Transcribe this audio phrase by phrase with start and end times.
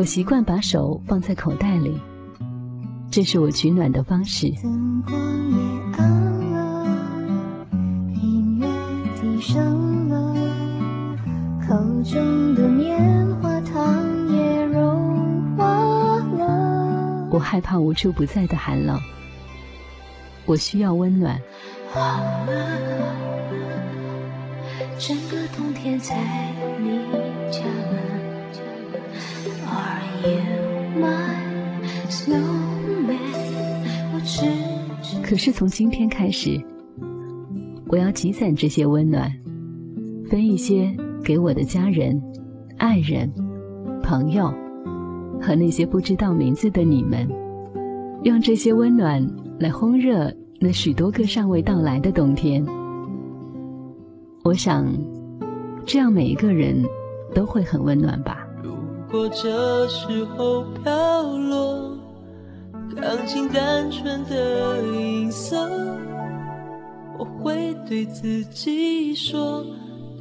[0.00, 2.00] 我习惯把手放在口袋里，
[3.10, 4.50] 这是我取暖的方式。
[4.62, 5.14] 灯光
[5.50, 5.58] 也
[5.98, 6.08] 暗
[6.54, 6.86] 了，
[8.14, 8.66] 音乐
[9.20, 10.34] 低声了，
[11.68, 17.28] 口中的棉花糖也融化了。
[17.30, 18.98] 我害怕无处不在的寒冷，
[20.46, 21.38] 我需要温暖。
[21.92, 22.00] 好
[22.46, 22.80] 了，
[24.98, 26.16] 整个冬天在
[26.78, 27.00] 你
[27.52, 27.60] 家
[35.22, 36.60] 可是从今天开始，
[37.86, 39.30] 我要积攒这些温暖，
[40.28, 42.20] 分一些给我的家人、
[42.76, 43.32] 爱人、
[44.02, 44.52] 朋友
[45.40, 47.28] 和那些不知道名字的你们，
[48.24, 49.24] 用这些温暖
[49.60, 52.66] 来烘热那许多个尚未到来的冬天。
[54.42, 54.92] 我想，
[55.86, 56.84] 这样每一个人
[57.34, 58.39] 都会很温暖吧。
[59.12, 61.98] 如果这时候飘落
[62.94, 65.68] 钢琴单纯的音色，
[67.18, 69.66] 我会对自己说：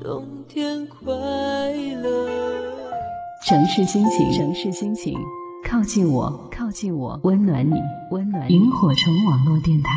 [0.01, 1.13] 冬天快
[2.01, 2.29] 乐。
[3.45, 5.15] 城市心情，城市心情，
[5.63, 7.75] 靠近我，靠近我，温暖你，
[8.09, 9.93] 温暖你萤火虫网络电台。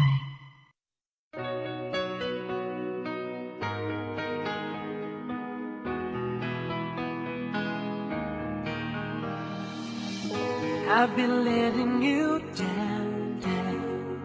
[11.03, 14.25] I've been letting you down, down.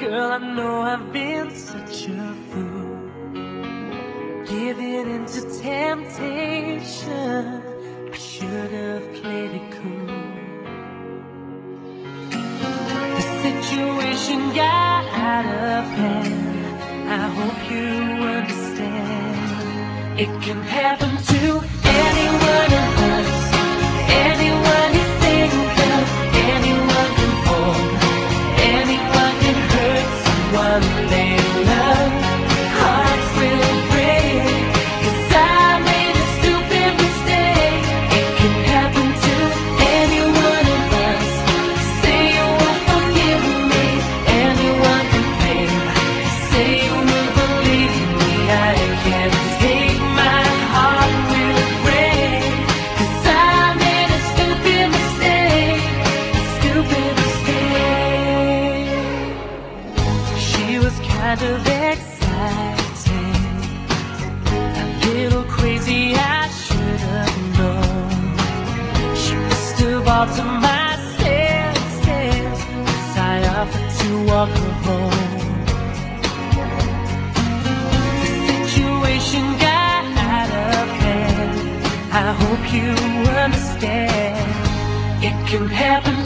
[0.00, 2.98] Girl, I know I've been such a fool.
[4.44, 7.62] Giving into temptation.
[8.10, 10.06] I should have played it cool.
[13.14, 16.66] The situation got out of hand.
[17.08, 17.86] I hope you
[18.40, 20.18] understand.
[20.18, 21.62] It can happen to
[85.62, 86.21] something happens.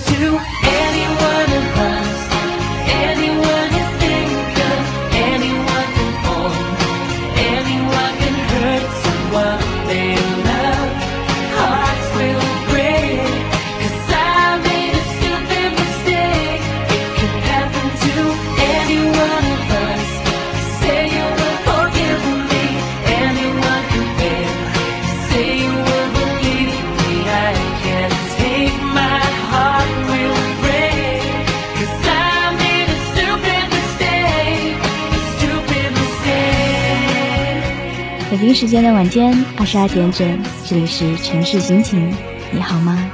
[38.56, 40.26] 时间的晚间二十二点整，
[40.64, 42.10] 这里是城市心情，
[42.50, 43.10] 你好吗？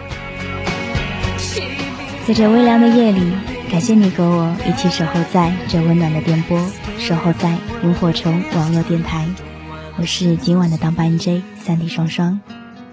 [2.25, 3.33] 在这微凉的夜里，
[3.69, 6.57] 感谢你和我一起守候在这温暖的电波，
[6.97, 9.27] 守候在萤火虫网络电台。
[9.97, 12.39] 我是今晚的当班 J 三 D 双双，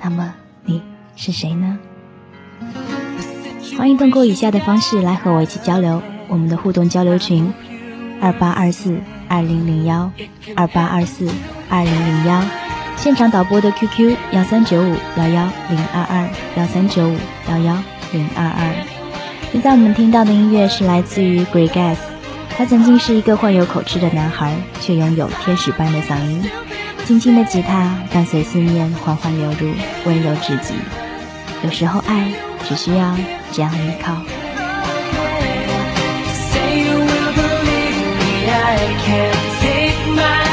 [0.02, 0.34] 那么
[0.66, 0.82] 你
[1.16, 1.78] 是谁呢？
[3.78, 7.54] 欢迎通过以下的方式来和我一起交流，我们的互动交流群：
[8.20, 10.12] 二八二四二零零幺
[10.56, 11.30] 二八二四
[11.70, 12.42] 二零零幺，
[12.98, 17.18] 现场导播的 QQ 幺三九五幺幺零二二幺三九五
[17.50, 17.78] 幺幺
[18.12, 18.74] 零二二。
[19.52, 21.98] 现在我们听到的音乐是来自于 Grey Gas，
[22.58, 26.50] 他曾经是一个患有口吃的男孩，却拥有天使般的嗓音。
[27.06, 29.74] 轻轻的吉他伴随思念缓缓流入，
[30.06, 30.74] 温柔至极。
[31.64, 32.32] 有时候爱
[32.68, 33.16] 只需要
[33.52, 34.14] 这样依靠。
[38.52, 40.49] I can't take my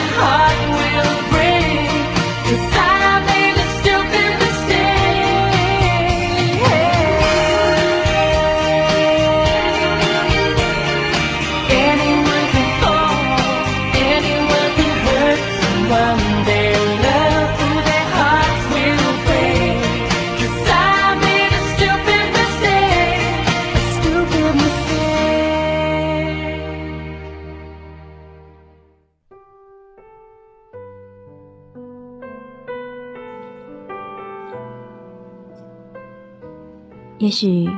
[37.26, 37.68] 也许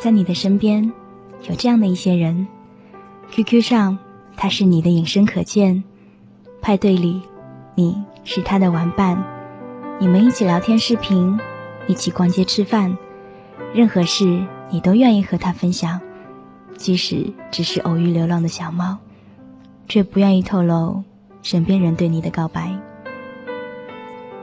[0.00, 0.92] 在你的身边
[1.48, 2.48] 有这样的一些人
[3.30, 3.96] ，QQ 上
[4.36, 5.84] 他是你的隐身可见，
[6.60, 7.22] 派对里
[7.76, 9.22] 你是他的玩伴，
[10.00, 11.38] 你们一起聊天、视频，
[11.86, 12.98] 一起逛街、吃饭，
[13.72, 16.00] 任何事你都愿意和他分享，
[16.76, 18.98] 即使只是偶遇流浪的小猫，
[19.86, 21.04] 却不愿意透露
[21.42, 22.76] 身边人对你的告白。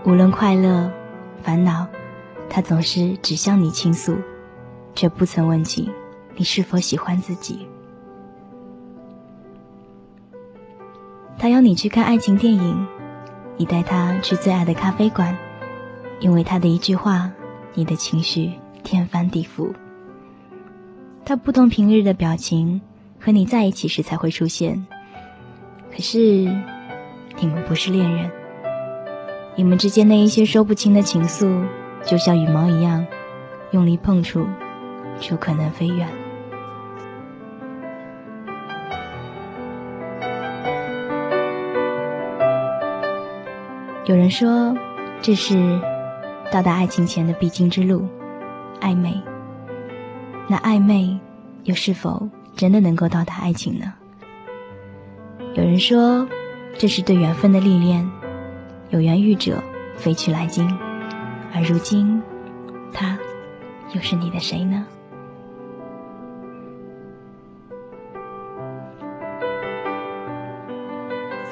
[0.05, 0.89] 无论快乐、
[1.43, 1.85] 烦恼。
[2.49, 4.15] 他总是只向你倾诉，
[4.97, 5.91] 却不曾问起
[6.35, 7.67] 你是否喜欢自己。
[11.37, 12.87] 他邀你去看爱情电影，
[13.57, 15.37] 你带他去最爱的咖啡馆，
[16.19, 17.31] 因为他的一句话，
[17.75, 18.53] 你的情绪
[18.83, 19.71] 天翻地覆。
[21.25, 22.81] 他不同平日的表情，
[23.19, 24.87] 和你在一起时才会出现。
[25.91, 26.19] 可是，
[27.39, 28.31] 你们不是恋人，
[29.55, 31.65] 你们之间那一些说不清的情愫。
[32.03, 33.05] 就像羽毛一样，
[33.69, 34.47] 用力碰触，
[35.19, 36.07] 就可能飞远。
[44.05, 44.73] 有人说，
[45.21, 45.81] 这是
[46.49, 48.07] 到达爱情前的必经之路，
[48.79, 49.21] 暧昧。
[50.47, 51.19] 那暧昧，
[51.65, 53.93] 又是否真的能够到达爱情呢？
[55.55, 56.25] 有人说，
[56.77, 58.09] 这是对缘分的历练，
[58.91, 59.61] 有缘遇者，
[59.97, 60.77] 飞去来经。
[61.53, 62.21] 而如今，
[62.93, 63.17] 他
[63.93, 64.85] 又是你的谁呢？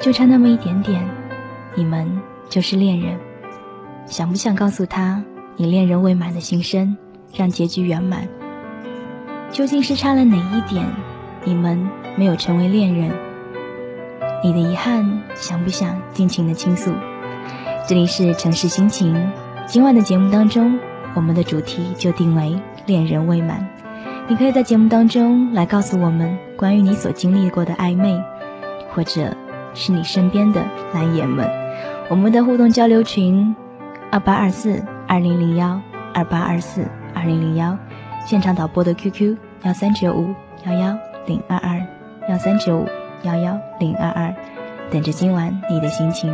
[0.06, 1.04] 就差那么一点点，
[1.74, 2.08] 你们
[2.48, 3.18] 就是恋人。
[4.06, 5.20] 想不想告诉他
[5.56, 6.96] 你恋人未满的心声，
[7.34, 8.28] 让结局圆满？
[9.50, 10.86] 究竟是差了哪一点，
[11.42, 13.10] 你们没有成为恋人？
[14.44, 16.92] 你的遗憾，想不想尽情的倾诉？
[17.88, 19.28] 这里是城市心情。
[19.66, 20.78] 今晚的节目当中，
[21.16, 22.56] 我们的主题就定为
[22.86, 23.68] “恋人未满”。
[24.30, 28.22] 你可以在节目当中来告诉我们关于你所经历过的暧昧，
[28.90, 29.36] 或者
[29.76, 31.48] 是你身边的蓝颜们。
[32.08, 33.54] 我们的互动交流群：
[34.10, 35.80] 二八二四二零零幺
[36.14, 36.84] 二八二四
[37.14, 37.76] 二零零幺，
[38.24, 40.34] 现场导播的 QQ：幺三九五
[40.64, 40.96] 幺幺
[41.26, 41.80] 零二二
[42.28, 42.86] 幺三九五
[43.22, 44.34] 幺幺零二二，
[44.90, 46.32] 等着今晚你的心情。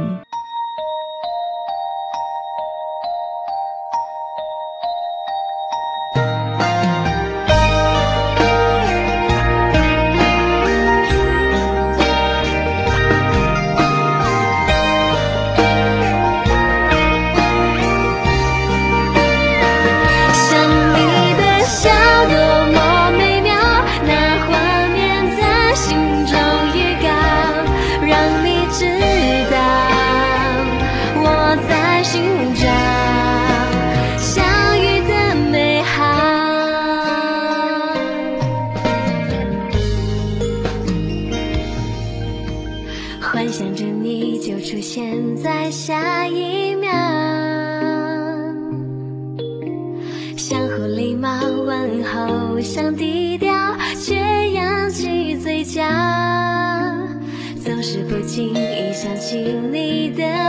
[59.33, 60.42] 心里的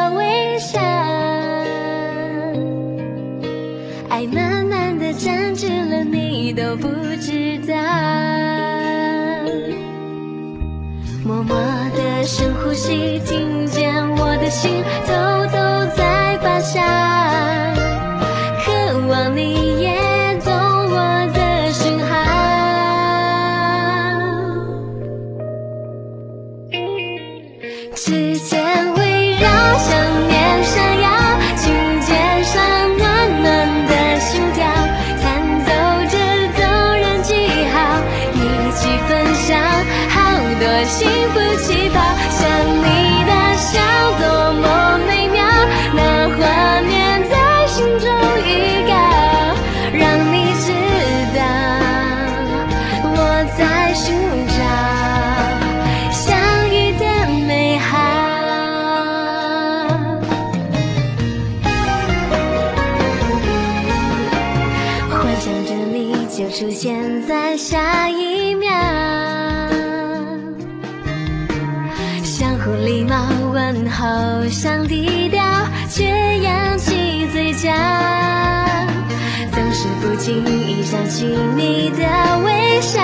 [80.31, 82.05] 一想起你的
[82.45, 83.01] 微笑，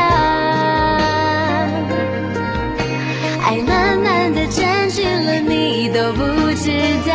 [3.42, 6.24] 爱慢慢的占据了你都不
[6.56, 6.72] 知
[7.06, 7.14] 道，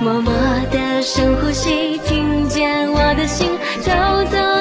[0.00, 0.32] 默默
[0.70, 3.48] 的深呼吸，听见我的心
[3.82, 4.51] 跳动。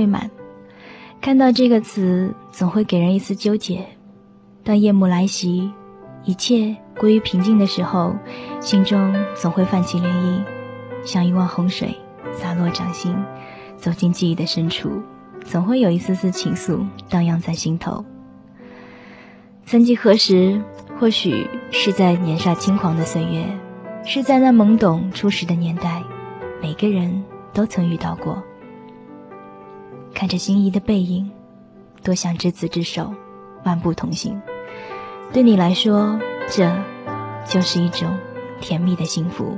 [0.00, 0.30] 未满，
[1.20, 3.86] 看到这个词，总会给人一丝纠结。
[4.64, 5.70] 当夜幕来袭，
[6.24, 8.14] 一切归于平静的时候，
[8.60, 10.42] 心中总会泛起涟漪，
[11.04, 11.94] 像一汪洪水
[12.32, 13.14] 洒落掌心，
[13.76, 15.02] 走进记忆的深处，
[15.44, 18.02] 总会有一丝丝情愫荡漾在心头。
[19.66, 20.62] 曾几何时，
[20.98, 23.44] 或许是在年少轻狂的岁月，
[24.02, 26.02] 是在那懵懂初识的年代，
[26.62, 28.42] 每个人都曾遇到过。
[30.12, 31.30] 看着心仪的背影，
[32.02, 33.14] 多想执子之手，
[33.64, 34.40] 万步同行。
[35.32, 36.70] 对你来说，这
[37.46, 38.18] 就是一种
[38.60, 39.56] 甜蜜的幸福。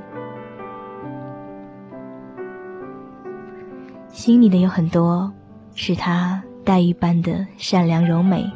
[4.10, 5.32] 心里的有很多，
[5.74, 8.52] 是他黛玉般的善良柔美，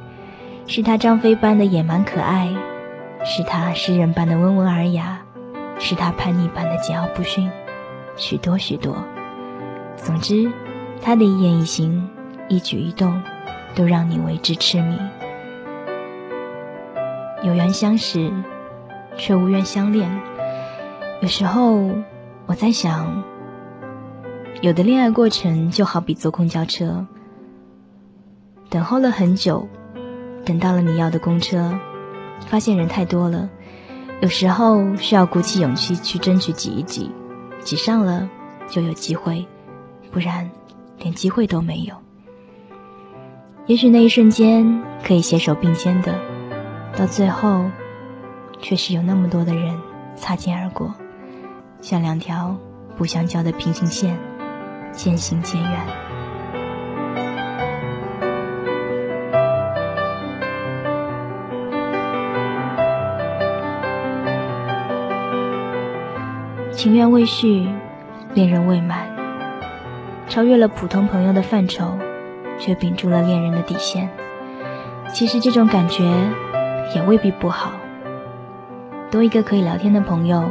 [0.66, 2.54] 是他张飞般的野蛮可爱，
[3.24, 5.22] 是他诗人般的温文尔雅，
[5.78, 7.50] 是他叛逆般的桀骜不驯，
[8.16, 8.96] 许多许多。
[9.96, 10.52] 总之。
[11.00, 12.08] 他的一言一行、
[12.48, 13.22] 一举一动，
[13.74, 14.98] 都让你为之痴迷。
[17.44, 18.32] 有缘相识，
[19.16, 20.10] 却无缘相恋。
[21.20, 21.92] 有时候
[22.46, 23.22] 我在想，
[24.60, 27.06] 有的恋爱过程就好比坐公交车，
[28.68, 29.68] 等候了很久，
[30.44, 31.78] 等到了你要的公车，
[32.46, 33.48] 发现人太多了，
[34.20, 37.12] 有时候需要鼓起勇气去争取挤一挤，
[37.60, 38.28] 挤上了
[38.68, 39.46] 就有机会，
[40.10, 40.50] 不然。
[40.98, 41.94] 连机会都没有。
[43.66, 46.14] 也许那一瞬间可以携手并肩的，
[46.96, 47.64] 到最后，
[48.60, 49.76] 却是有那么多的人
[50.14, 50.94] 擦肩而过，
[51.80, 52.56] 像两条
[52.96, 54.16] 不相交的平行线，
[54.92, 55.86] 渐行渐远。
[66.70, 67.66] 情缘未续，
[68.34, 69.15] 恋人未满。
[70.28, 71.96] 超越了普通朋友的范畴，
[72.58, 74.08] 却屏住了恋人的底线。
[75.12, 76.04] 其实这种感觉
[76.94, 77.72] 也未必不好。
[79.10, 80.50] 多一个可以聊天的朋友，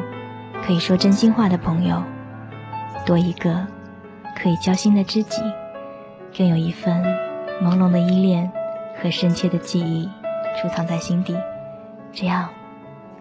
[0.66, 2.02] 可以说真心话的朋友，
[3.06, 3.68] 多一个
[4.36, 5.42] 可以交心的知己，
[6.36, 7.04] 更有一份
[7.62, 8.50] 朦胧的依恋
[9.02, 10.10] 和深切的记忆
[10.58, 11.36] 储藏在心底，
[12.14, 12.48] 这样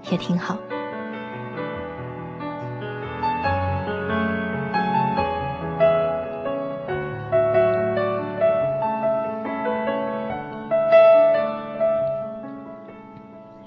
[0.08, 0.56] 也挺好。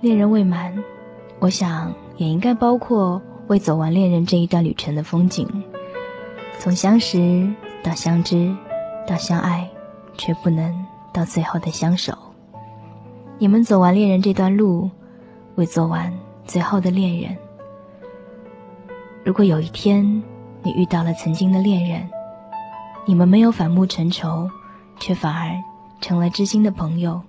[0.07, 0.85] 恋人未满，
[1.39, 5.45] 我想也应该包括未走完恋人这一段旅程的风景，
[6.59, 8.55] 从相识到相知，
[9.05, 9.69] 到相爱，
[10.17, 12.17] 却不能到最后的相守。
[13.37, 14.89] 你们走完恋人这段路，
[15.55, 17.37] 未做完最后的恋人。
[19.25, 20.23] 如果有一天
[20.63, 22.09] 你遇到了曾经的恋人，
[23.05, 24.49] 你们没有反目成仇，
[25.01, 25.61] 却反而
[25.99, 27.23] 成了知心的朋友。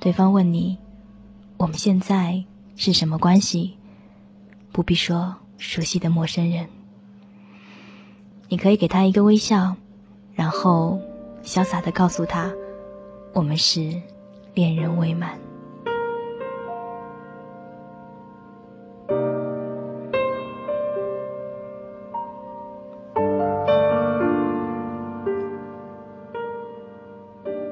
[0.00, 0.78] 对方问你。
[1.58, 2.44] 我们现在
[2.76, 3.76] 是什么关系？
[4.72, 6.68] 不必说熟悉的陌生人。
[8.48, 9.74] 你可以给他一个微笑，
[10.34, 11.00] 然后
[11.42, 12.52] 潇洒的告诉他，
[13.32, 14.00] 我们是
[14.54, 15.38] 恋人未满。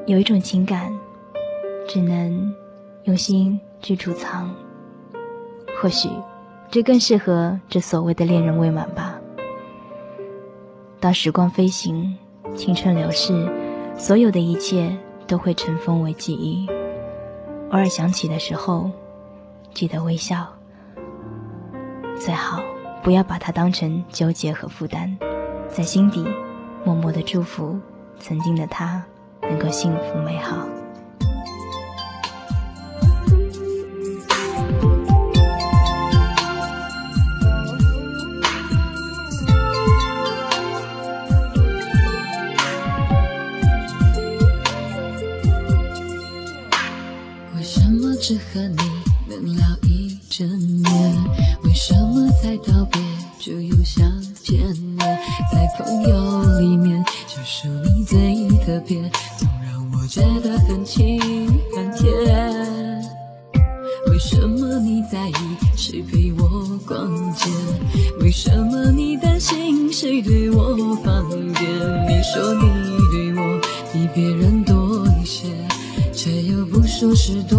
[0.06, 0.92] 有一种情感，
[1.88, 2.54] 只能
[3.04, 4.50] 用心去储藏。
[5.80, 6.08] 或许，
[6.70, 9.20] 这更适合这所谓的恋人未满吧。
[10.98, 12.16] 当时光飞行，
[12.56, 13.48] 青春流逝，
[13.96, 16.66] 所有的一切都会尘封为记忆。
[17.70, 18.90] 偶尔想起的时候，
[19.74, 20.48] 记得微笑。
[22.18, 22.62] 最好
[23.02, 25.16] 不要把它当成纠结和负担，
[25.68, 26.26] 在心底
[26.84, 27.78] 默默的祝福
[28.18, 29.04] 曾经的他。
[29.46, 30.66] 能够幸福美好。
[48.26, 48.78] 只和你
[49.28, 50.48] 能聊一整
[50.82, 51.14] 年？
[51.62, 52.98] 为什么才道别
[53.38, 54.10] 就又想
[54.42, 54.96] 见面？
[55.52, 58.98] 在朋友里面，就属你最特别。
[59.36, 61.20] 总让我觉得很亲
[61.76, 63.04] 很甜，
[64.10, 65.34] 为什么你在意
[65.76, 67.50] 谁陪我逛街？
[68.20, 71.62] 为什么你担心谁对我放电？
[72.08, 73.60] 你说你对我
[73.92, 75.46] 比别人多一些，
[76.14, 77.58] 却又不说是多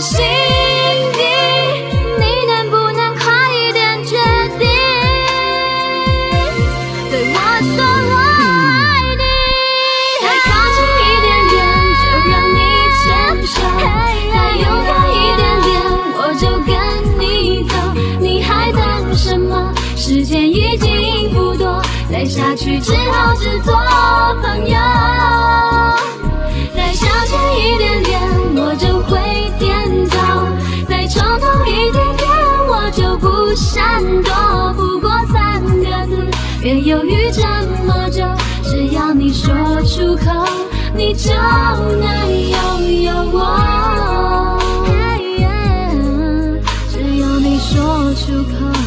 [0.00, 0.16] 心
[1.12, 1.20] 底
[2.18, 4.16] 你能不能快一点决
[4.58, 4.66] 定
[7.10, 9.22] 对我说我爱你
[10.22, 11.28] 再靠近一点？
[11.50, 11.54] 点
[12.00, 12.58] 就让你
[12.96, 13.04] 牵
[13.46, 13.52] 手
[14.32, 15.68] 再勇敢一点点？
[16.16, 16.72] 我就跟
[17.18, 17.22] 你
[17.68, 17.70] 走
[18.18, 18.80] 你还等
[19.14, 19.70] 什么？
[19.96, 23.74] 时间已经不多再下去只好只做
[24.42, 24.78] 朋友。
[36.62, 37.42] 别犹豫这
[37.86, 38.22] 么久，
[38.64, 40.30] 只要你说出口，
[40.94, 44.58] 你就能拥有我。
[46.90, 48.79] 只要你说出口。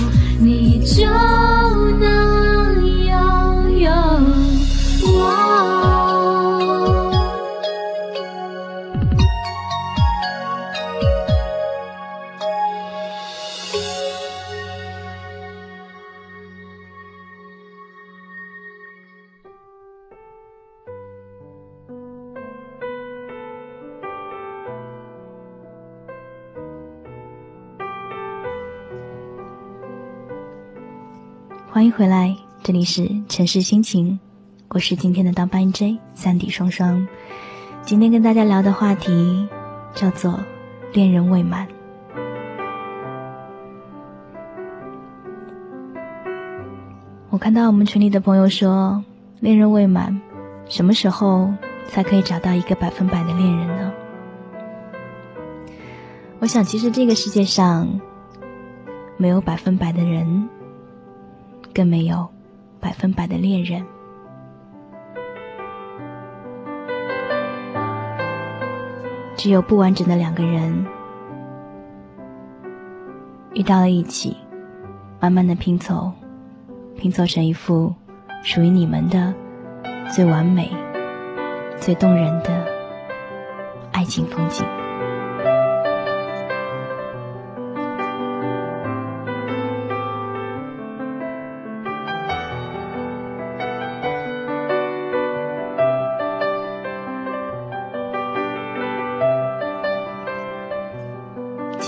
[31.95, 34.19] 回来，这里是城市心情，
[34.69, 37.08] 我是今天的当班 J 三 D 双双。
[37.84, 39.47] 今天跟大家聊的话题
[39.93, 40.39] 叫做
[40.91, 41.67] “恋人未满”。
[47.29, 49.03] 我看到我们群里的朋友说，
[49.39, 50.19] 恋人未满，
[50.67, 51.53] 什么时候
[51.86, 53.93] 才可以找到一个百分百的恋人呢？
[56.39, 58.01] 我想，其实这个世界上
[59.15, 60.49] 没有百分百的人。
[61.73, 62.29] 更没有
[62.79, 63.83] 百分百的恋人，
[69.36, 70.86] 只有不完整的两个人
[73.53, 74.38] 遇到了一起，
[75.19, 76.12] 慢慢的拼凑，
[76.95, 77.93] 拼凑成一幅
[78.43, 79.33] 属于你们的
[80.13, 80.71] 最完美、
[81.79, 82.65] 最动人的
[83.91, 84.82] 爱情风景。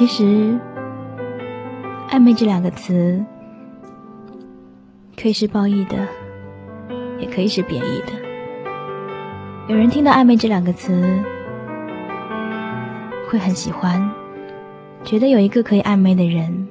[0.05, 0.59] 其实，
[2.11, 3.25] 暧昧这两个词，
[5.19, 5.97] 可以是褒义的，
[7.17, 8.13] 也可以是贬义的。
[9.67, 11.01] 有人听到暧昧这两个词，
[13.27, 14.07] 会很喜欢，
[15.03, 16.67] 觉得有一个可以暧昧的人，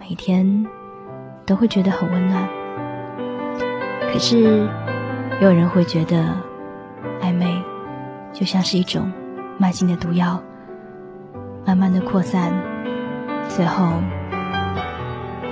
[0.00, 0.66] 每天
[1.46, 2.48] 都会觉得很温暖。
[4.12, 4.68] 可是，
[5.40, 6.34] 有人会觉得，
[7.22, 7.62] 暧昧
[8.32, 9.08] 就像是一种
[9.56, 10.42] 慢性的毒药。
[11.66, 12.52] 慢慢的扩散，
[13.48, 14.00] 最后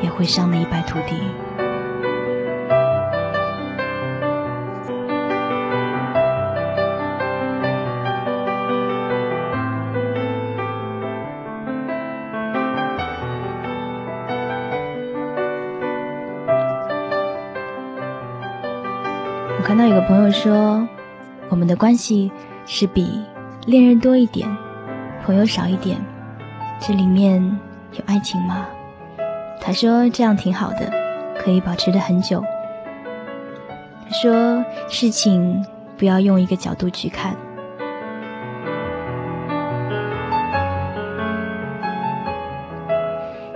[0.00, 1.20] 也会伤得一败涂地。
[19.58, 20.86] 我看到有个朋友说，
[21.48, 22.30] 我们的关系
[22.66, 23.20] 是比
[23.66, 24.63] 恋人多一点。
[25.24, 25.98] 朋友少一点，
[26.78, 27.40] 这里面
[27.92, 28.66] 有爱情吗？
[29.58, 30.92] 他说这样挺好的，
[31.38, 32.44] 可以保持的很久。
[34.04, 35.64] 他说事情
[35.96, 37.34] 不要用一个角度去看。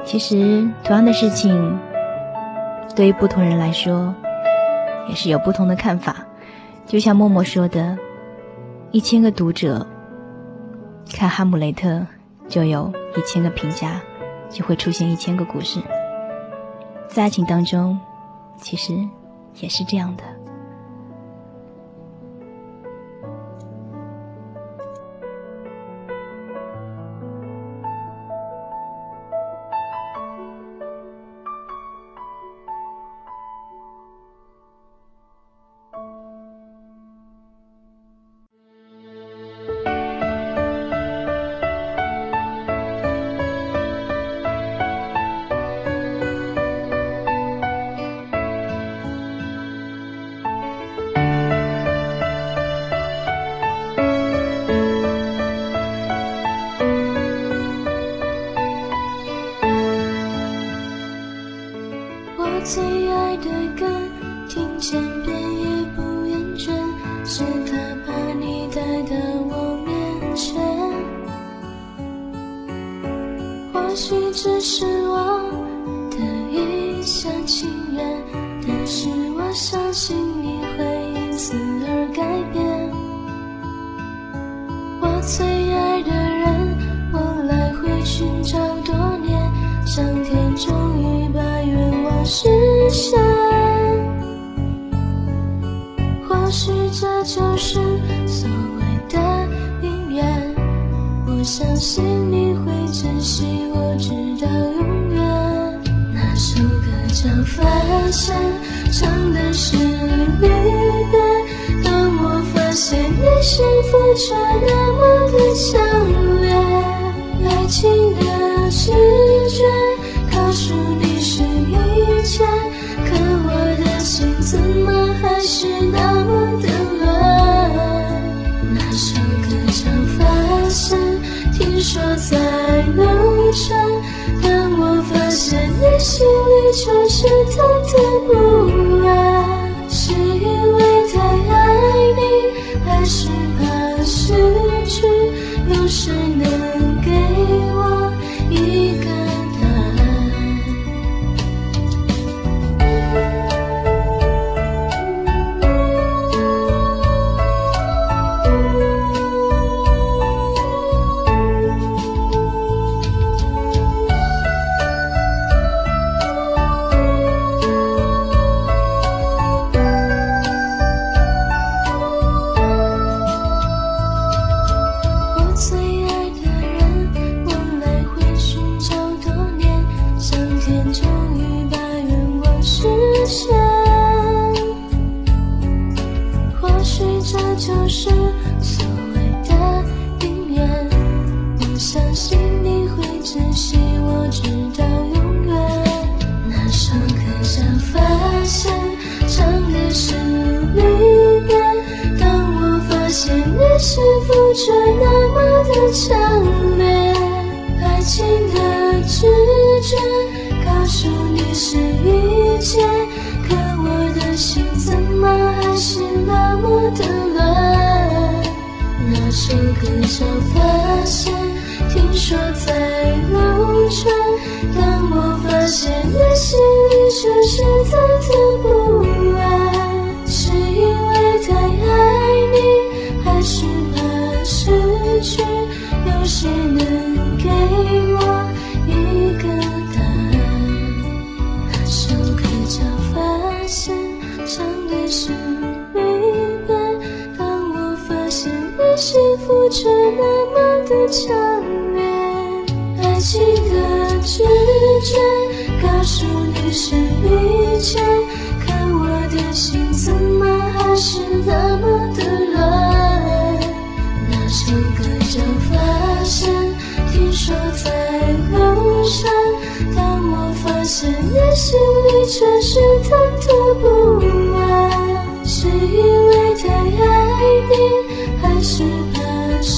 [0.04, 1.78] 其实同样的事情，
[2.96, 4.14] 对于不同人来说，
[5.06, 6.16] 也是有不同的看法。
[6.86, 7.98] 就像默默说的，
[8.90, 9.86] 一千个读者。
[11.12, 11.88] 看《哈姆雷特》，
[12.48, 14.00] 就有一千个评价，
[14.50, 15.80] 就会出现一千个故事。
[17.08, 17.98] 在爱情当中，
[18.56, 18.94] 其实
[19.60, 20.24] 也是这样的。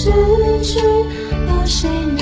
[0.02, 0.10] 失
[0.64, 0.78] 去？
[1.46, 2.19] 有谁能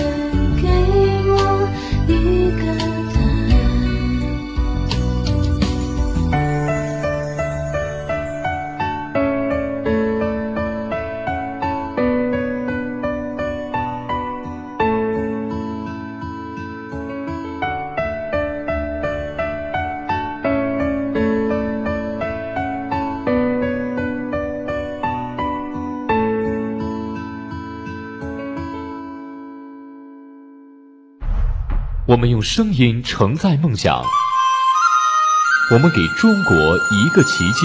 [32.18, 34.02] 我们用声音承载梦想，
[35.72, 36.57] 我们给中国
[36.90, 37.64] 一个奇迹。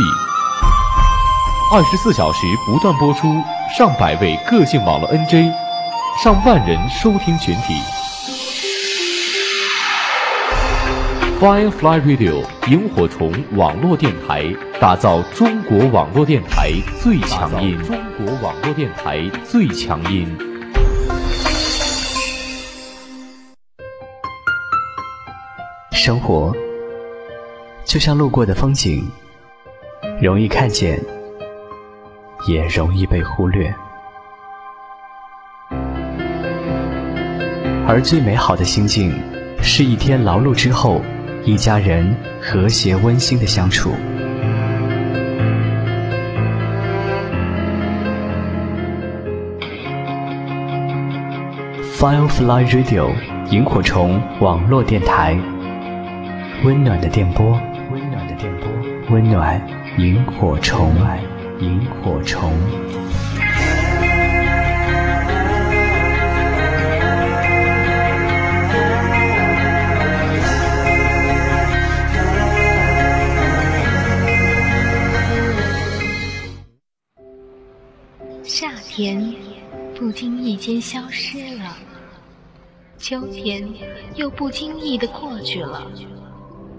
[1.74, 3.34] 二十四小时不断播出，
[3.76, 5.52] 上百位个性网络 NJ，
[6.24, 7.74] 上万人收听群体。
[11.42, 14.46] Firefly Radio 萤火虫网络电台，
[14.80, 16.70] 打造中国网络电台
[17.02, 17.76] 最强音。
[17.82, 20.53] 中国网络电台最强音。
[26.06, 26.54] 生活
[27.86, 29.10] 就像路过的风景，
[30.22, 31.00] 容易看见，
[32.46, 33.74] 也容易被忽略。
[37.88, 39.18] 而最美好的心境，
[39.62, 41.02] 是一天劳碌之后，
[41.46, 43.90] 一家人和谐温馨的相处。
[51.98, 53.10] Firefly Radio
[53.52, 55.40] 萤火虫网络电台。
[56.64, 57.60] 温暖的电波，
[57.92, 58.70] 温暖的电波，
[59.10, 59.62] 温暖
[59.98, 60.96] 萤火虫，
[61.60, 62.54] 萤火虫。
[78.42, 79.36] 夏天
[80.00, 81.76] 不经意间消失了，
[82.98, 83.68] 秋天
[84.16, 85.92] 又不经意的过去了。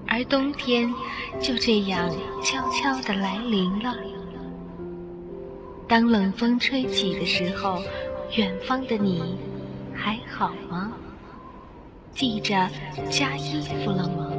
[0.07, 0.93] 而冬天
[1.41, 2.11] 就这样
[2.43, 3.95] 悄悄地来临了。
[5.89, 7.81] 当冷风吹起的时候，
[8.37, 9.39] 远方的你
[9.95, 10.93] 还好吗？
[12.13, 12.69] 记着
[13.11, 14.31] 加衣服了吗？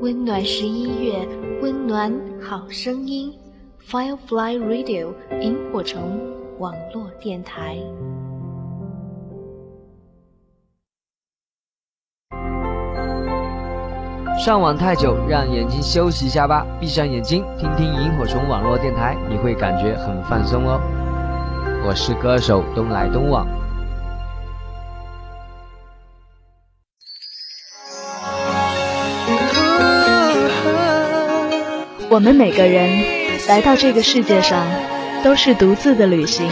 [0.00, 1.26] 温暖十一月，
[1.62, 3.32] 温暖好声音
[3.88, 6.20] ，Firefly Radio 萤火虫
[6.58, 7.78] 网络电台。
[14.36, 16.66] 上网太久，让眼睛休息一下吧。
[16.78, 20.78] 闭上眼睛，听听萤火虫网络电台，你会感觉很放松哦。
[21.86, 23.46] 我是歌手东来东往。
[32.10, 32.90] 我们每个人
[33.48, 34.66] 来到这个世界上，
[35.22, 36.46] 都是独自的旅行。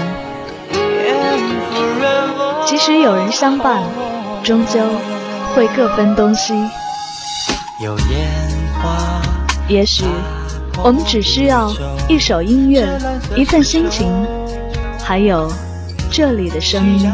[2.64, 3.82] 即使有人相伴，
[4.42, 4.80] 终究
[5.54, 6.54] 会各分东西。
[7.82, 8.30] 有烟
[8.80, 9.20] 花，
[9.66, 10.04] 也许
[10.84, 11.68] 我们只需要
[12.08, 12.86] 一首音乐，
[13.34, 14.08] 一份心情，
[15.02, 15.52] 还有
[16.08, 17.12] 这里的声音。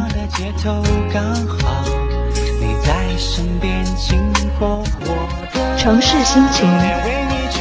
[5.78, 6.68] 城市心情，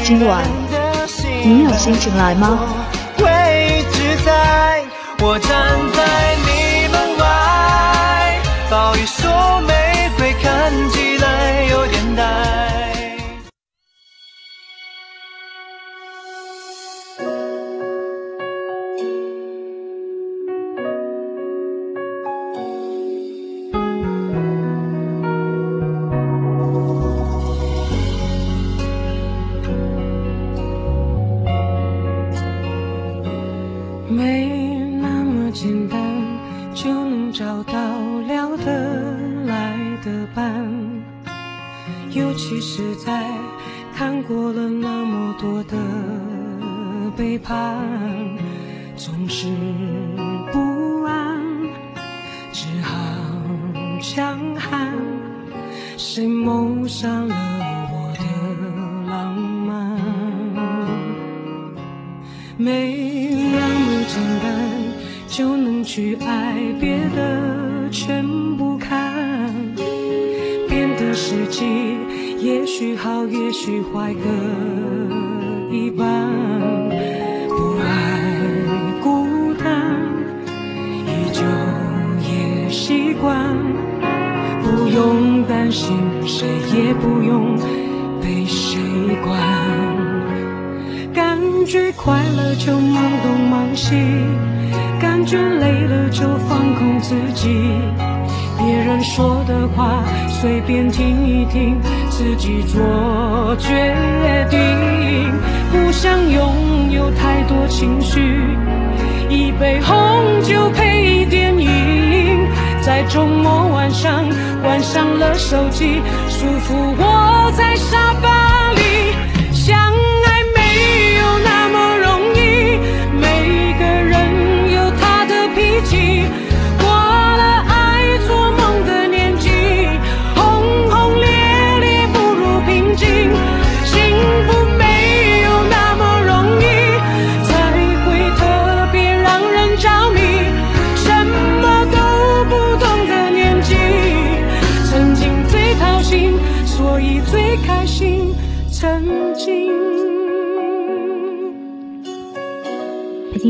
[0.03, 0.43] 今晚
[1.45, 2.59] 你有心情来吗？
[4.25, 4.83] 在
[5.19, 5.49] 我站
[5.95, 9.25] 在你门外，抱一束
[9.65, 11.06] 玫瑰，看起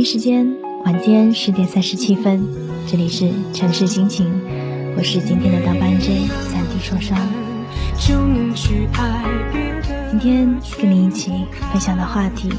[0.10, 0.48] 时间
[0.86, 2.42] 晚间十点三十七分，
[2.88, 4.26] 这里是城市心情，
[4.96, 7.20] 我是今天的当班 J 三 D 双双。
[8.00, 11.30] 就能去爱别的今天跟你一起
[11.74, 12.50] 分享的话题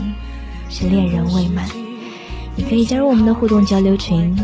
[0.68, 1.66] 是恋人未满，
[2.54, 4.36] 你可以加入我们的互动交流群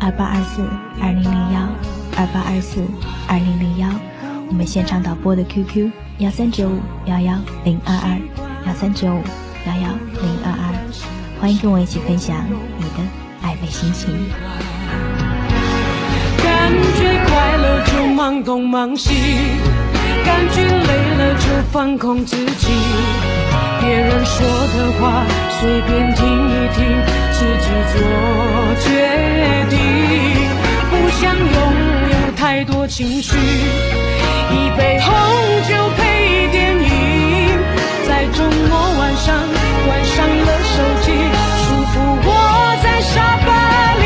[0.00, 0.62] 二八二四
[0.98, 1.68] 二零零幺
[2.16, 2.80] 二八二四
[3.28, 3.86] 二零零幺，
[4.48, 8.18] 我们现场导播的 QQ 幺三九五幺幺零二二
[8.66, 9.20] 幺三九五
[9.66, 9.90] 幺幺
[11.46, 12.44] 欢迎跟我一起分享
[12.76, 12.96] 你的
[13.40, 14.10] 暧昧心情。
[16.42, 19.14] 感觉快乐就忙东忙西，
[20.24, 22.66] 感觉累了就放空自己。
[23.80, 25.22] 别人说的话
[25.60, 26.84] 随便听一听，
[27.30, 27.96] 自己做
[28.80, 29.78] 决定。
[30.90, 31.46] 不想拥
[32.10, 33.36] 有太多情绪，
[34.50, 35.14] 一杯红
[35.68, 36.02] 酒配，
[38.06, 39.34] 在周末晚上
[39.84, 41.10] 关上了手机，
[41.66, 41.94] 舒服
[42.24, 42.30] 窝
[42.80, 43.48] 在沙发
[43.94, 44.04] 里。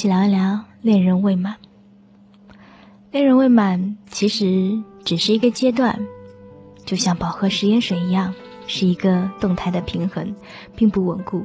[0.00, 1.56] 起聊一聊恋人未满。
[3.10, 6.06] 恋人未满其实只是一个阶段，
[6.86, 8.32] 就像饱和食盐水一样，
[8.66, 10.34] 是一个动态的平衡，
[10.74, 11.44] 并不稳固，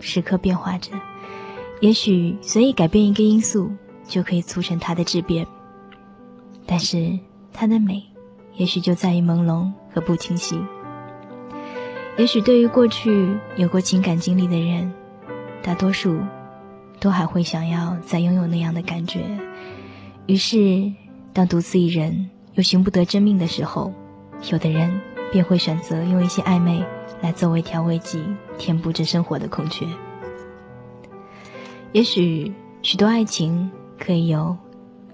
[0.00, 0.90] 时刻变化着。
[1.80, 3.70] 也许随意改变一个因素，
[4.04, 5.46] 就可以促成它的质变，
[6.66, 7.20] 但是
[7.52, 8.02] 它的美，
[8.56, 10.60] 也许就在于朦胧和不清晰。
[12.18, 14.92] 也许对于过去有过情感经历的人，
[15.62, 16.18] 大多数
[17.02, 19.24] 都还会想要再拥有那样的感觉。
[20.26, 20.92] 于是，
[21.32, 23.92] 当独自一人又寻不得真命的时候，
[24.52, 25.00] 有的人
[25.32, 26.84] 便会选择用一些暧昧
[27.20, 28.22] 来作为调味剂，
[28.56, 29.84] 填补这生活的空缺。
[31.90, 34.56] 也许许多爱情可以由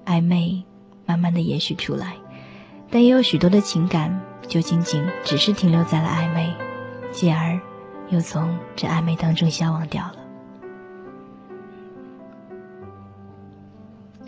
[0.04, 0.62] 暧昧
[1.06, 2.16] 慢慢的延续出来，
[2.90, 6.52] 但也有许多的情感就仅仅只是停留在了暧昧。
[7.12, 7.58] 继而，
[8.10, 10.17] 又从这暧昧当中消亡掉了。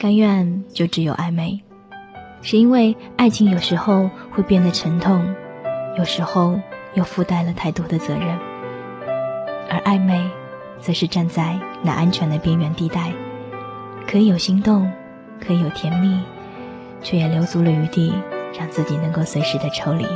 [0.00, 1.60] 甘愿就只有暧昧，
[2.40, 5.34] 是因为爱情有时候会变得沉痛，
[5.98, 6.58] 有时候
[6.94, 8.38] 又附带了太多的责任，
[9.68, 10.18] 而暧昧，
[10.78, 13.12] 则是站在那安全的边缘地带，
[14.06, 14.90] 可以有心动，
[15.38, 16.18] 可以有甜蜜，
[17.02, 18.14] 却也留足了余地，
[18.58, 20.06] 让自己能够随时的抽离。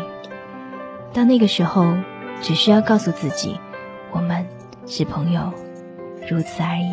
[1.13, 1.95] 到那个时候。
[2.41, 3.59] 只需要告诉自己，
[4.11, 4.45] 我们
[4.87, 5.53] 是朋友，
[6.29, 6.93] 如此而已。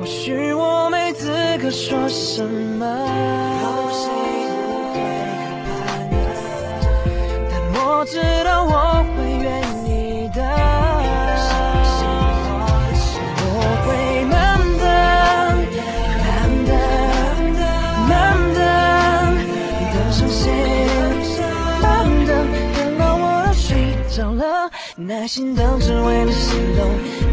[0.00, 1.28] 或许我没资
[1.60, 2.86] 格说什么。
[7.50, 9.48] 但我知道我会愿
[9.84, 10.38] 意等
[11.46, 11.50] 相
[11.84, 12.94] 信我的。
[13.44, 13.86] 我会
[14.26, 14.34] 慢
[14.78, 14.86] 慢
[15.74, 15.78] 等
[16.22, 16.26] 慢
[16.68, 16.70] 等
[18.08, 18.14] 慢
[18.54, 20.38] 等等等上线
[21.82, 21.86] 慢
[22.24, 22.30] 等
[22.76, 23.66] 等到我都睡
[24.14, 26.86] 着了耐心等只为了心动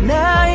[0.08, 0.55] 那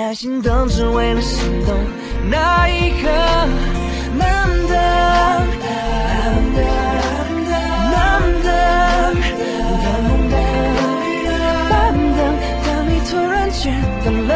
[0.00, 1.76] 耐心等，只为了心动
[2.30, 3.08] 那一刻。
[4.18, 6.64] 慢等，慢等，
[7.92, 8.48] 慢等，
[9.60, 10.34] 慢等慢等，
[11.68, 11.72] 慢
[12.16, 12.18] 等，
[12.64, 13.68] 当你突然觉
[14.02, 14.30] 得冷，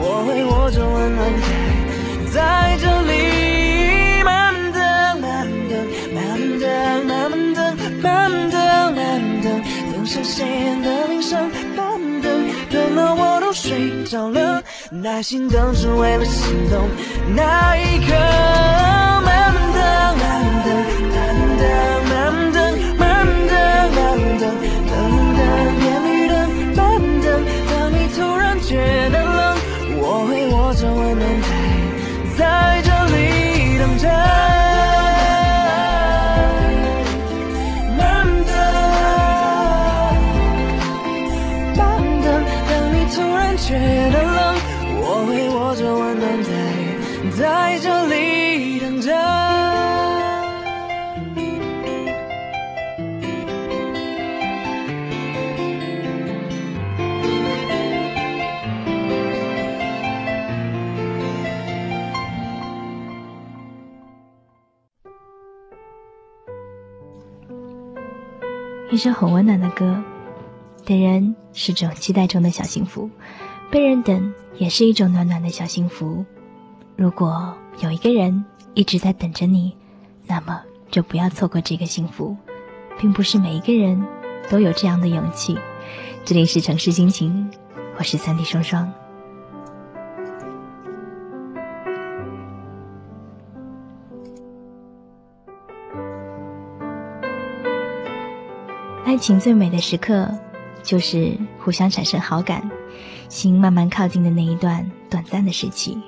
[0.00, 1.20] 我会握着温暖
[2.32, 3.12] 在在这里。
[10.06, 12.30] 闪现的铃声，慢等，
[12.70, 16.88] 等到我都睡着了，耐心等，只为了心动
[17.34, 18.14] 那一刻。
[19.24, 19.82] 慢慢等，
[20.18, 20.68] 慢慢等，
[21.10, 21.14] 慢
[21.58, 21.64] 等，
[69.04, 70.02] 首很温暖的歌。
[70.86, 73.10] 等人是种期待中的小幸福，
[73.70, 76.24] 被人等也是一种暖暖的小幸福。
[76.96, 79.76] 如果有一个人一直在等着你，
[80.26, 82.34] 那么就不要错过这个幸福。
[82.98, 84.02] 并不是每一个人
[84.48, 85.58] 都有这样的勇气。
[86.24, 87.50] 这里是城市心情，
[87.98, 88.90] 我是三 D 双双。
[99.04, 100.28] 爱情最美的时刻，
[100.82, 102.70] 就是互相产生好感，
[103.28, 105.98] 心慢慢靠近的那一段短暂的时期。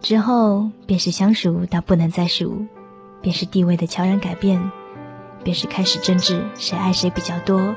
[0.00, 2.66] 之后便是相熟到不能再熟，
[3.20, 4.58] 便是地位的悄然改变，
[5.44, 7.74] 便是开始争执谁爱谁比较多，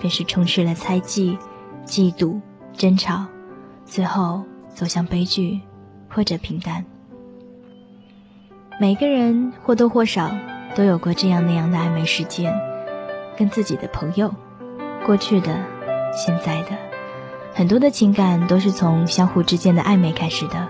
[0.00, 1.38] 便是充斥了猜忌、
[1.86, 2.40] 嫉妒、
[2.76, 3.24] 争吵，
[3.84, 4.42] 最后
[4.74, 5.60] 走向悲剧
[6.08, 6.84] 或者平淡。
[8.80, 10.36] 每个人或多或少
[10.74, 12.52] 都有过这样那样的暧昧事件，
[13.36, 14.34] 跟自己的朋友，
[15.04, 15.58] 过去的、
[16.12, 16.70] 现在的，
[17.54, 20.68] 很多的情感都是从相互之间的暧昧开始的。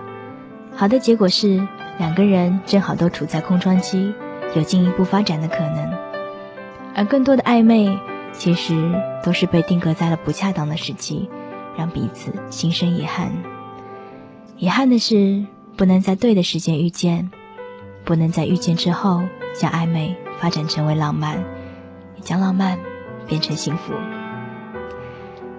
[0.74, 1.66] 好的结果是
[1.98, 4.12] 两个人正好都处在空窗期，
[4.54, 5.90] 有进一步发展的可能；
[6.94, 7.98] 而更多的暧昧，
[8.32, 8.74] 其实
[9.22, 11.30] 都是被定格在了不恰当的时期，
[11.78, 13.32] 让彼此心生遗憾。
[14.58, 15.46] 遗憾的是，
[15.76, 17.30] 不能在对的时间遇见，
[18.04, 19.22] 不能在遇见之后
[19.54, 21.42] 将暧昧发展成为浪漫，
[22.26, 22.78] 将浪漫
[23.26, 23.94] 变成幸福。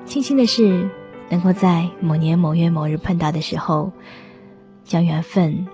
[0.05, 0.88] 庆幸的是，
[1.30, 3.91] 能够在某年某月某日碰到的时候。
[4.88, 5.68] 将缘分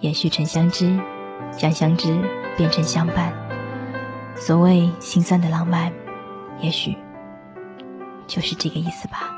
[0.00, 0.98] 延续成相知，
[1.58, 2.18] 将相知
[2.56, 3.30] 变成相伴。
[4.34, 5.92] 所谓心酸的浪漫，
[6.62, 6.96] 也许
[8.26, 9.37] 就是这个意思吧。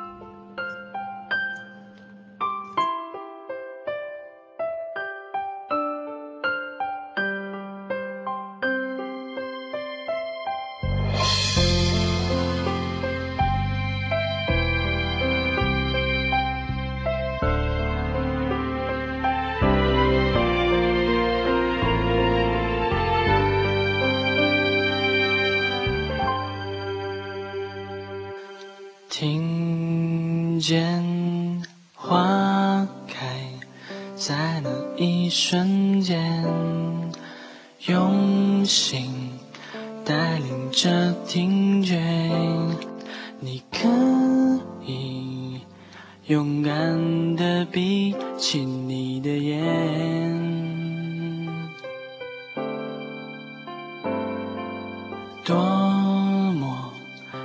[55.45, 56.93] 多么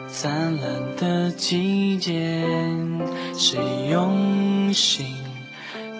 [0.07, 2.37] 灿烂的季节，
[3.33, 3.57] 谁
[3.89, 5.05] 用心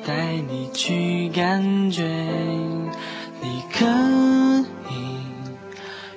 [0.06, 2.04] 带你去感觉？
[3.42, 3.86] 你可
[4.90, 4.94] 以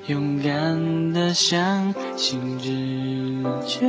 [0.07, 3.87] 勇敢的相信直觉，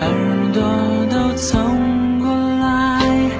[0.00, 0.62] 耳朵
[1.10, 1.58] 都凑
[2.18, 2.28] 过
[2.60, 3.30] 来，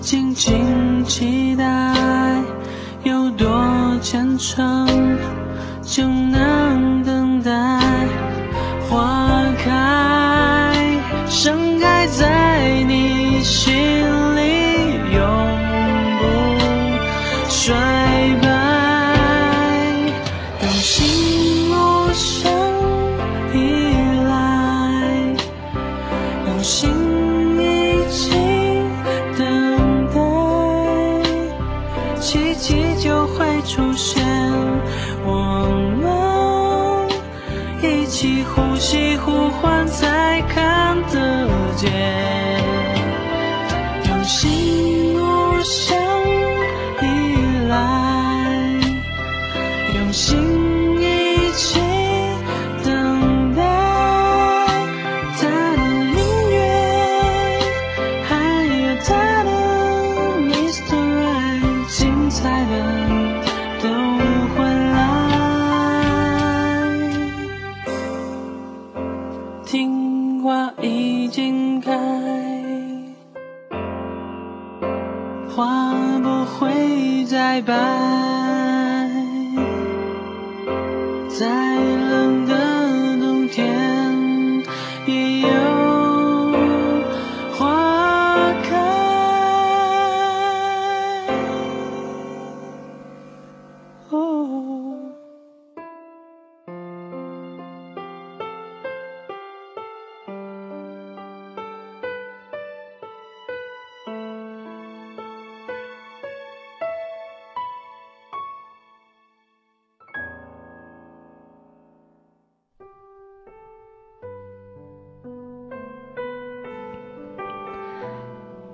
[0.00, 1.81] 静静期待，
[4.02, 4.81] 虔诚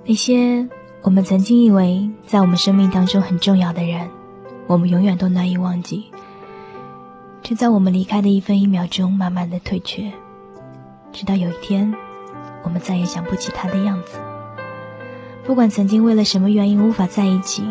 [0.09, 0.67] 那些
[1.03, 4.09] 我们曾经以为在我们生命当中很重要的人，
[4.65, 6.11] 我们永远都难以忘记，
[7.43, 10.11] 却在我们离开的一分一秒钟慢慢的退却，
[11.11, 11.93] 直到有一天，
[12.63, 14.19] 我们再也想不起他的样子。
[15.43, 17.63] 不管曾经为了什么原因无法在一起，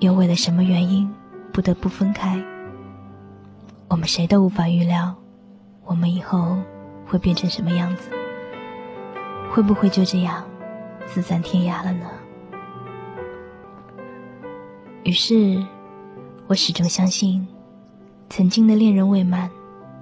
[0.00, 1.08] 又为了什么原因
[1.52, 2.36] 不得不分开，
[3.86, 5.14] 我们谁都无法预料，
[5.84, 6.56] 我们以后
[7.06, 8.10] 会变成什么样子，
[9.52, 10.42] 会不会就这样
[11.06, 12.06] 自散天涯了呢？
[15.02, 15.62] 于是，
[16.46, 17.46] 我始终相信，
[18.28, 19.50] 曾经的恋人未满，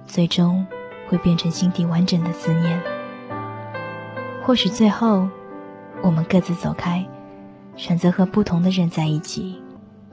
[0.05, 0.65] 最终
[1.07, 2.81] 会变成心底完整的思念。
[4.43, 5.27] 或许最后。
[6.01, 7.05] 我们各自走开，
[7.77, 9.63] 选择和不同的人在一起，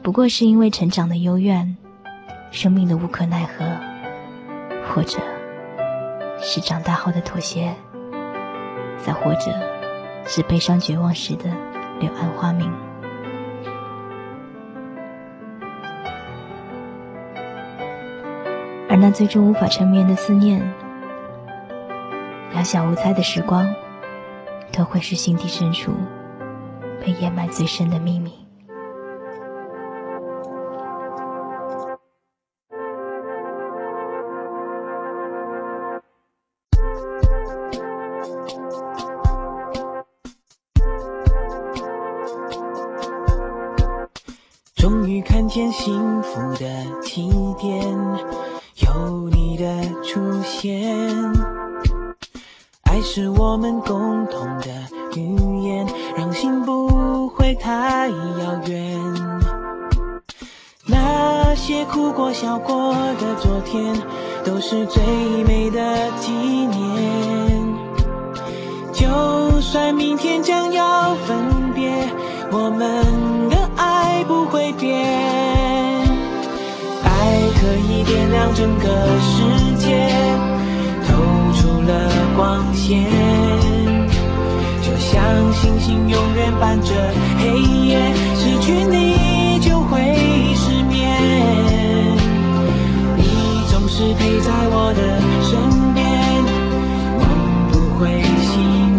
[0.04, 1.76] 不过是因为成长的幽怨，
[2.52, 3.64] 生命的无可奈何，
[4.86, 5.18] 或者
[6.38, 7.74] 是长大后的妥协，
[9.04, 9.50] 再或者
[10.26, 11.44] 是悲伤绝望时的
[11.98, 12.72] 柳暗花明。
[18.88, 20.60] 而那最终无法成眠的思念，
[22.52, 23.68] 两小无猜的时光。
[24.72, 25.92] 都会是心底深处
[27.04, 28.32] 被掩埋最深的秘密。
[46.32, 46.66] 福的
[47.02, 47.28] 起
[47.58, 47.82] 点，
[48.86, 49.66] 有你的
[50.04, 50.96] 出现。
[52.84, 54.68] 爱是我们共同的
[55.16, 55.84] 语言，
[56.16, 59.00] 让心不会太遥远。
[60.86, 64.00] 那些哭过笑过的昨天，
[64.44, 65.02] 都是最
[65.42, 67.74] 美的纪念。
[68.92, 71.90] 就算明天将要分别，
[72.52, 75.69] 我们的爱不会变。
[78.30, 78.88] 亮整个
[79.20, 79.42] 世
[79.76, 80.08] 界。
[81.06, 81.14] 透
[81.54, 81.92] 出了
[82.36, 83.10] 光线，
[84.82, 86.94] 就像星星永远伴着
[87.38, 87.98] 黑夜，
[88.36, 90.14] 失去你就会
[90.54, 90.98] 失眠。
[93.16, 93.22] 你
[93.68, 95.00] 总是陪在我的
[95.42, 95.50] 身
[95.94, 95.98] 边，
[97.18, 97.22] 梦
[97.72, 98.50] 不会熄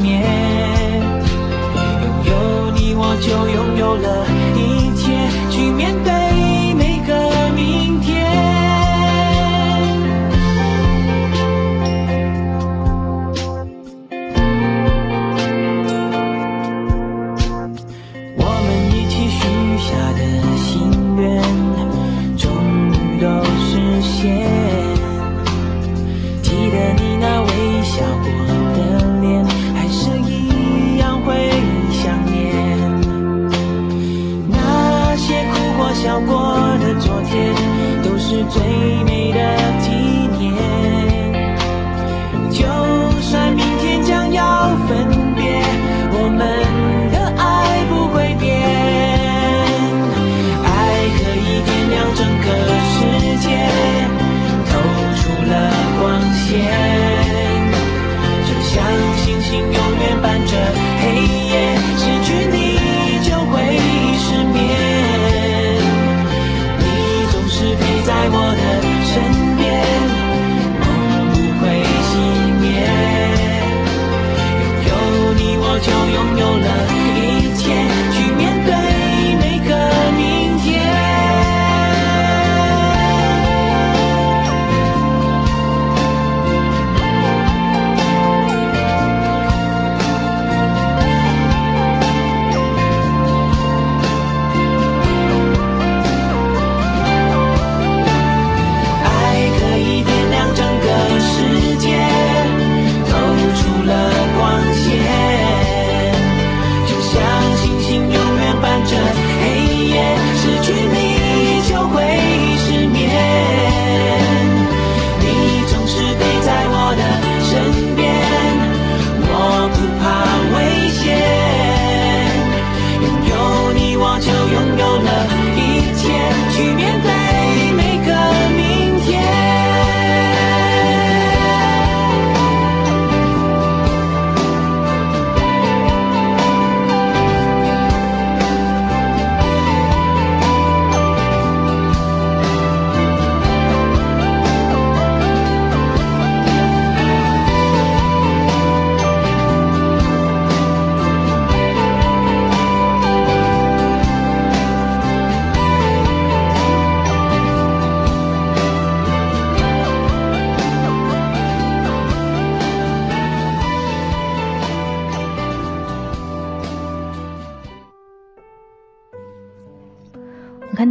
[0.01, 0.05] 灭。
[1.95, 2.31] 拥有
[2.75, 4.07] 你，我就拥有了
[4.57, 4.59] 一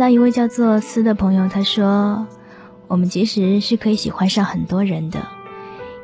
[0.01, 2.27] 到一位叫做思的朋友，他说
[2.89, 5.29] ：“我们其实是可以喜欢上很多人的，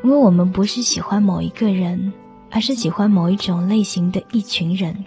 [0.05, 2.13] 因为我们不是喜欢某一个人，
[2.51, 5.07] 而是喜欢某一种类型的一群人。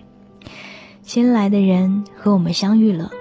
[1.04, 3.12] 新来的人和我们相遇了，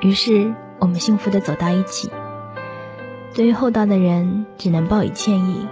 [0.00, 2.08] 于是我们幸福的走到一起。
[3.34, 5.66] 对于后到的人，只能报以歉意，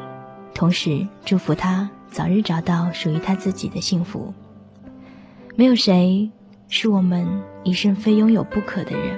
[0.52, 4.34] 同时祝福他早日找到属于他自己的幸福。
[5.54, 6.32] 没有谁
[6.68, 9.16] 是我们一生非拥有不可的人。”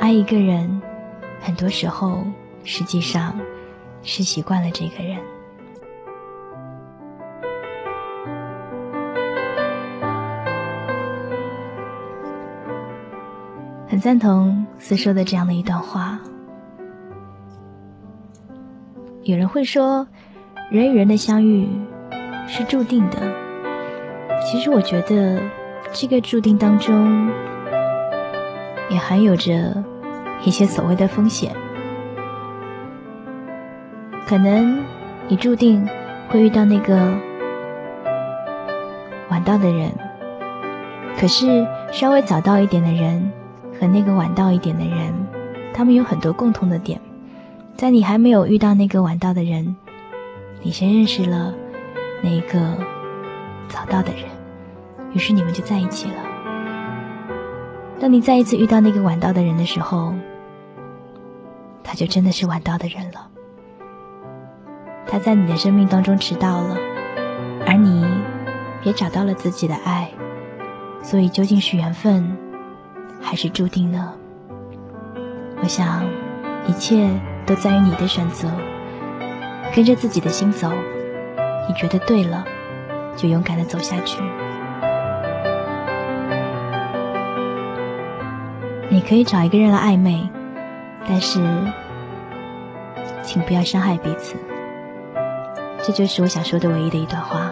[0.00, 0.82] 爱一个人，
[1.40, 2.24] 很多时候
[2.62, 3.34] 实际上
[4.02, 5.18] 是习惯了这个人。
[13.88, 16.20] 很赞同四说的这样的一段话。
[19.22, 20.06] 有人会说，
[20.70, 21.66] 人与人的相遇
[22.46, 23.18] 是注定的。
[24.44, 25.40] 其实我觉得，
[25.92, 27.30] 这个注定当中
[28.90, 29.84] 也含有着。
[30.42, 31.54] 一些所谓的风险，
[34.26, 34.84] 可能
[35.26, 35.88] 你注定
[36.28, 36.94] 会遇到那个
[39.30, 39.90] 晚到的人，
[41.18, 43.32] 可是稍微早到一点的人
[43.80, 45.14] 和那个晚到一点的人，
[45.72, 47.00] 他们有很多共同的点。
[47.74, 49.76] 在你还没有遇到那个晚到的人，
[50.60, 51.54] 你先认识了
[52.20, 52.76] 那个
[53.68, 54.24] 早到的人，
[55.14, 56.33] 于是你们就在一起了。
[58.04, 60.12] 当你再一次遇到那个晚到的人的时候，
[61.82, 63.30] 他就真的是晚到的人了。
[65.06, 66.76] 他在你的生命当中迟到了，
[67.66, 68.06] 而你
[68.82, 70.10] 也找到了自己的爱，
[71.02, 72.36] 所以究竟是缘分，
[73.22, 74.12] 还是注定呢？
[75.62, 76.04] 我想，
[76.66, 77.08] 一切
[77.46, 78.50] 都在于你的选择。
[79.74, 80.70] 跟着自己的心走，
[81.66, 82.44] 你觉得对了，
[83.16, 84.22] 就勇敢的走下去。
[88.94, 90.30] 你可以找一个人来暧昧。
[91.06, 91.40] 但是，
[93.24, 94.36] 请不要伤害彼此。
[95.82, 97.50] 这就是我想说的唯一的一段话。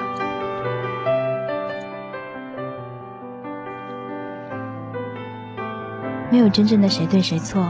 [6.30, 7.62] 没有真正的谁对谁错，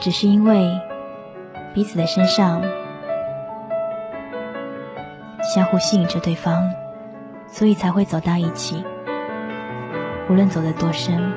[0.00, 0.68] 只是因为
[1.72, 2.60] 彼此的身上
[5.54, 6.68] 相互吸引着对方，
[7.46, 8.84] 所以才会走到一起。
[10.28, 11.32] 无论走得多深，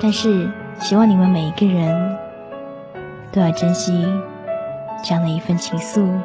[0.00, 0.50] 但是。
[0.80, 2.18] 希望你们每一个人
[3.30, 3.92] 都要珍惜
[5.04, 6.20] 这样的一份情愫，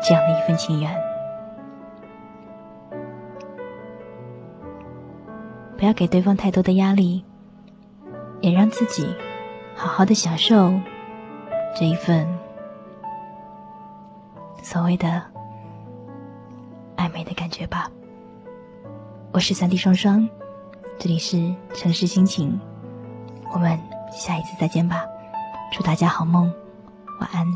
[0.00, 0.96] 这样的一份情缘。
[5.76, 7.24] 不要给对方太多的压力，
[8.40, 9.04] 也让自己
[9.74, 10.72] 好好的享受
[11.76, 12.24] 这一份
[14.62, 15.20] 所谓的
[16.96, 17.90] 暧昧的感觉吧。
[19.32, 20.28] 我是三弟双双，
[21.00, 22.60] 这里是城市心情。
[23.54, 23.78] 我们
[24.10, 25.04] 下一次再见吧，
[25.70, 26.52] 祝大家好梦，
[27.20, 27.46] 晚安。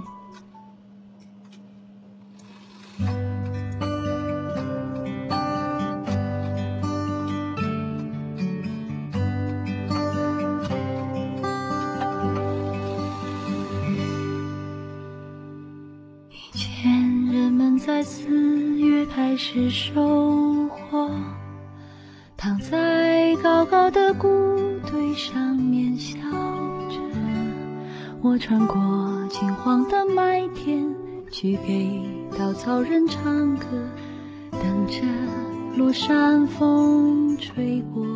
[16.31, 16.93] 以前
[17.33, 21.11] 人们在四月开始收获，
[22.47, 24.29] 躺在高高的谷
[24.89, 26.17] 堆上面笑
[26.89, 26.97] 着。
[28.23, 30.95] 我穿过金黄的麦田，
[31.33, 32.01] 去给
[32.39, 33.67] 稻草人唱歌，
[34.53, 35.03] 等着
[35.77, 38.07] 落山风吹过。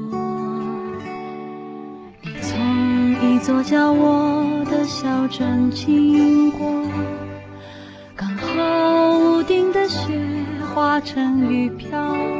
[2.22, 6.84] 你从一座叫我的小镇经过，
[8.14, 10.16] 刚好屋顶的雪
[10.72, 12.39] 化成雨飘。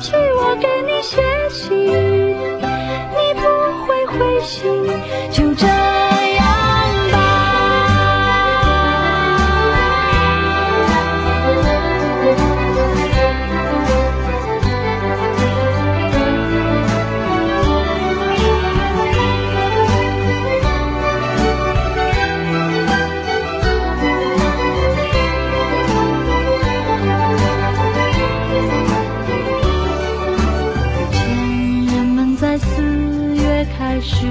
[0.00, 0.16] 去。
[0.16, 4.62] 我给你写信，你不会回信，
[5.30, 5.71] 就这。